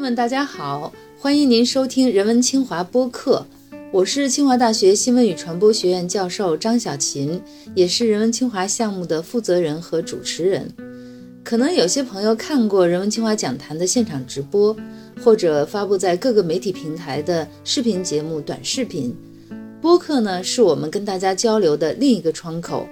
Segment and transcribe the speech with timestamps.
[0.00, 3.44] 友们，大家好，欢迎您收听人文清华播客，
[3.92, 7.38] 我是清华大学新闻与传播学院教授张小琴，
[7.74, 10.72] 也是人文清华项目的负责人和主持人。
[11.44, 14.74] 可能有些朋友看过人文清华讲坛的现场直播，
[15.22, 19.14] 或者发布在各个媒体平台的视频节目、短视频。
[19.82, 22.88] 播客呢，是我们跟大家交流的另一个窗口，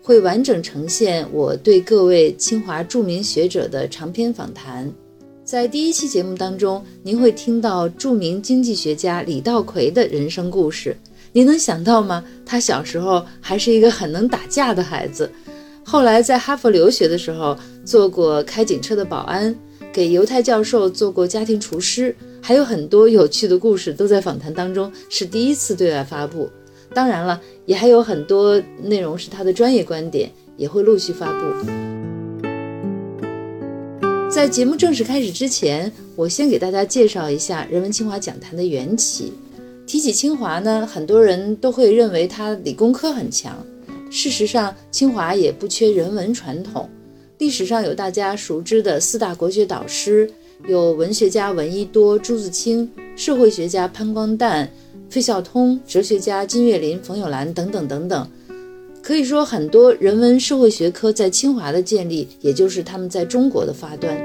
[0.00, 4.88] 会完整呈现我对各位清华著名学者的长篇访谈。
[5.44, 10.96] 在第一期节目当中，您会听到著名经济学家李稻葵的人生故事。
[11.32, 12.24] 您能想到吗？
[12.46, 15.30] 他小时候还是一个很能打架的孩子，
[15.84, 19.54] 后来在哈佛留学的时候做过开警车的保安，
[19.92, 26.48] 给犹太教授做过家庭厨师，还有很多有趣的故事都在访谈当中是第一次对外发布。
[26.94, 32.01] 当然了，也还有很多内容是他的专业观点，也会陆续发布。
[34.32, 39.30] 在节目正式开始之前，我先给大家介绍一下人文清华讲坛的缘起。
[39.86, 43.54] 提起清华呢，很多人都会认为它理工科很强。
[44.10, 46.88] 事实上，清华也不缺人文传统。
[47.36, 50.30] 历史上有大家熟知的四大国学导师，
[50.66, 54.66] 有文学家闻一多、朱自清，社会学家潘光旦、
[55.10, 58.26] 费孝通，哲学家金岳霖、冯友兰等等等等。
[59.12, 64.16] 可以说，很多人文社会学科在清华的建立，也就是他们在中国的发端。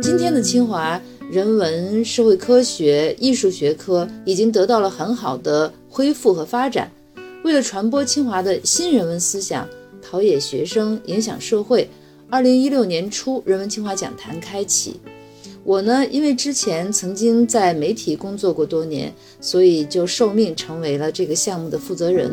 [0.00, 0.98] 今天的清华
[1.30, 6.90] 人文社会科学艺术学科已经得到了很好的恢复和发展。
[7.44, 9.68] 为了传播清华的新人文思想，
[10.00, 11.86] 陶冶学生，影响社会，
[12.30, 14.98] 二零一六年初，人文清华讲坛开启。
[15.62, 22.30] 我呢，因为之前曾经在媒体工作过多年，所以就受命成为了这个项目的负责人。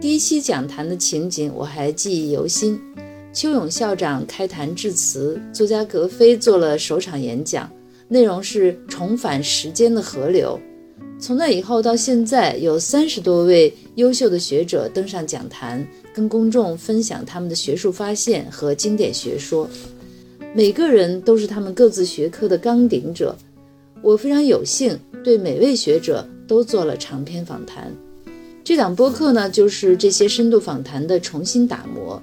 [0.00, 2.80] 第一期讲坛的情景我还记忆犹新，
[3.32, 7.70] 邱勇校长开坛致辞，作家格非做了首场演讲，
[8.08, 10.58] 内容是重返时间的河流。
[11.20, 19.68] 从那以后到现在，有三十多位优秀的学者登上讲坛，跟公众分享他们的学术发现和经典学说。
[20.54, 23.36] 每个人都是他们各自学科的纲顶者，
[24.02, 27.94] 我非常有幸对每位学者都做了长篇访谈。
[28.64, 32.20] 这档播客呢，就是这些深度访谈的重新打磨。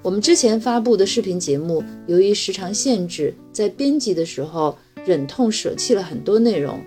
[0.00, 6.78] 我们之前发布的视频节目，由于时长限制，在编辑的时候忍痛舍弃了很多内容。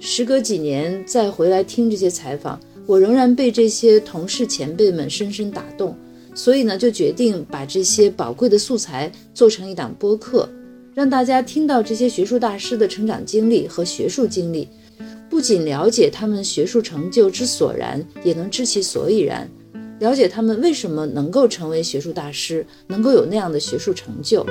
[0.00, 5.96] 时隔几年再回来听这些采访，我仍然被这些同事前辈们深深打动。
[6.34, 10.48] 所以呢，就决定把这些宝贵的素材做成一档播客，
[10.92, 14.68] 让大家听到这些学术大师的成长经历和学术经历，
[15.30, 19.48] 不仅了解他们学术成就之所然，也能知其所以然，
[20.00, 24.44] 了解他们为什么能够成为学术大师，能够有那样的学术成就。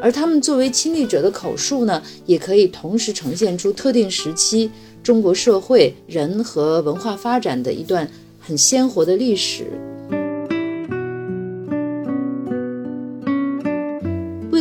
[0.00, 4.70] 而他们作为亲历者的口述呢，也可以同时呈现出特定时期
[5.02, 8.08] 中国社会人和文化发展的一段
[8.40, 9.66] 很鲜活的历史。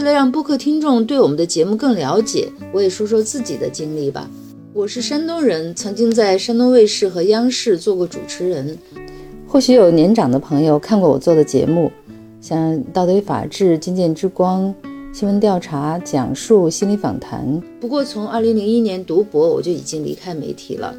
[0.01, 4.28] 为了让播客听众对我们的节目更了解，我也说说自己的经历吧。
[4.73, 8.75] 我是山东人，曾经在山东卫视和央视做过主持人。
[9.47, 11.91] 或许有年长的朋友看过我做的节目，
[12.41, 14.73] 像《道德与法治》《金剑之光》
[15.16, 17.45] 《新闻调查》《讲述》《心理访谈》。
[17.79, 20.95] 不过，从2001年读博，我就已经离开媒体了。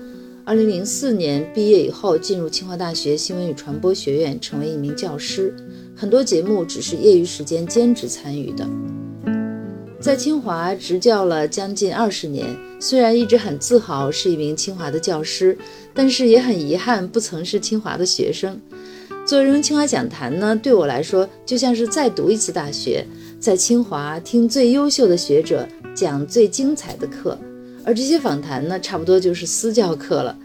[0.52, 5.54] 2004年毕业以后，进入清华大学新闻与传播学院，成为一名教师。
[5.96, 8.68] 很多节目只是业余时间兼职参与的。
[9.98, 12.46] 在清华执教了将近二十年，
[12.78, 15.56] 虽然一直很自豪是一名清华的教师，
[15.94, 18.60] 但是也很遗憾不曾是清华的学生。
[19.24, 23.06] 做人文清华讲坛呢，对我来说就像是再读一次大学，
[23.40, 27.38] 在清华听最优秀的学者讲最精彩的课，
[27.86, 30.36] 而这些访谈呢，差不多就是私教课了。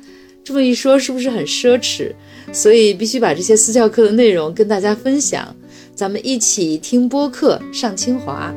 [0.48, 2.14] 这么一说，是不是很奢侈？
[2.54, 5.54] 所以必须把这些私教课的内容跟大家分享。
[5.94, 8.56] 咱们一起听播客上清华。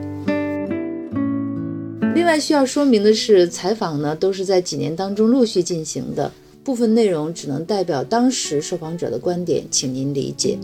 [2.15, 6.31] 另外需要说明的是，采访呢都是在几年当中陆续进行的，
[6.63, 10.57] 部分内容只能代表当时受访者的观点，请您理解。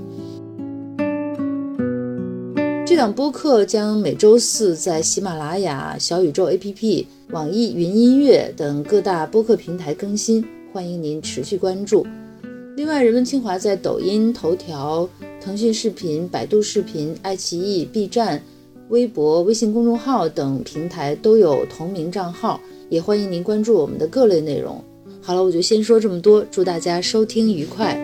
[2.86, 10.46] 这档播客将每周四在喜马拉雅、小宇宙 APP、网易云音乐等各大播客平台更新。
[10.76, 12.06] 欢迎您持续关注。
[12.76, 15.08] 另外，人文清华在抖音、头条、
[15.40, 18.42] 腾讯视频、百度视频、爱奇艺、B 站、
[18.90, 24.84] 微博、微信公众号等平台都有同名账号，也欢迎您关注我们的各类内容。
[25.22, 27.98] 好了，我就先说这么多，祝大家收听愉快。